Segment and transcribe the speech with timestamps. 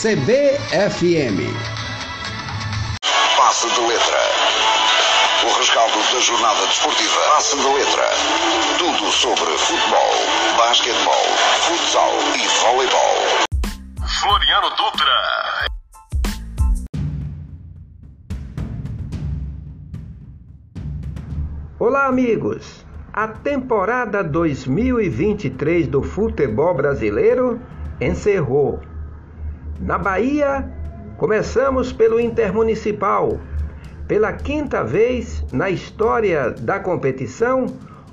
[0.00, 1.42] CBFM.
[3.36, 4.20] Passe de letra.
[5.44, 7.20] O rescaldo da jornada desportiva.
[7.34, 8.04] Passe de letra.
[8.78, 10.12] Tudo sobre futebol,
[10.56, 11.24] basquetebol,
[11.62, 13.16] futsal e voleibol.
[14.20, 15.66] Floriano Dutra.
[21.80, 22.86] Olá, amigos!
[23.12, 27.60] A temporada 2023 do futebol brasileiro
[28.00, 28.80] encerrou.
[29.80, 30.68] Na Bahia,
[31.16, 33.38] começamos pelo Intermunicipal.
[34.08, 37.66] Pela quinta vez na história da competição,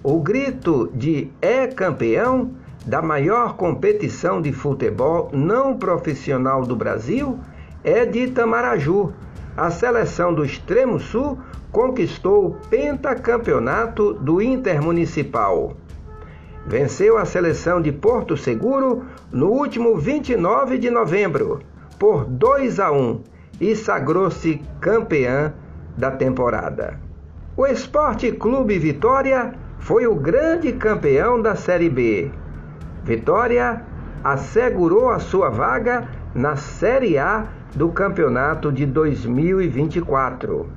[0.04, 2.52] o grito de é campeão
[2.86, 7.40] da maior competição de futebol não profissional do Brasil
[7.84, 9.12] é de Itamaraju.
[9.58, 11.40] A seleção do Extremo Sul
[11.72, 15.76] conquistou o pentacampeonato do Intermunicipal.
[16.68, 21.62] Venceu a seleção de Porto Seguro no último 29 de novembro
[22.00, 23.22] por 2 a 1
[23.62, 25.54] e sagrou-se campeã
[25.96, 27.00] da temporada.
[27.56, 32.32] O Esporte Clube Vitória foi o grande campeão da Série B.
[33.04, 33.86] Vitória
[34.24, 40.68] assegurou a sua vaga na Série A do campeonato de 2024.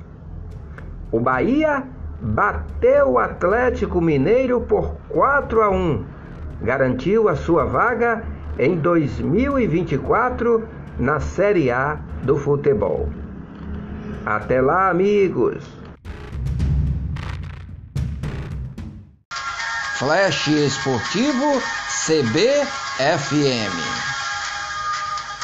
[1.11, 1.83] O Bahia
[2.21, 6.05] bateu o Atlético Mineiro por 4 a 1.
[6.61, 8.23] Garantiu a sua vaga
[8.57, 10.67] em 2024
[10.99, 13.09] na Série A do futebol.
[14.25, 15.63] Até lá, amigos.
[19.97, 21.61] Flash Esportivo
[22.05, 23.39] CBFM.